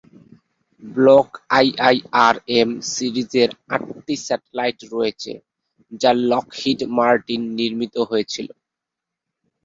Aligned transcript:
Block 0.83 1.29
IIR M 1.57 2.69
সিরিজের 2.91 3.49
আটটি 3.75 4.15
satellite 4.25 4.79
রয়েছে, 4.93 5.31
যা 6.01 6.11
লকহিড 6.29 6.79
মার্টিন 6.97 7.41
নির্মিত 7.57 7.95
হয়েছিল। 8.09 8.47